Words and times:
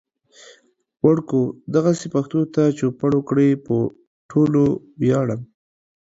وړکو 1.05 1.39
دغسې 1.75 2.07
پښتو 2.13 2.39
ته 2.53 2.63
چوپړ 2.77 3.11
وکړئ. 3.15 3.49
پو 3.65 3.77
ټولو 4.31 4.63
وياړم 5.01 5.41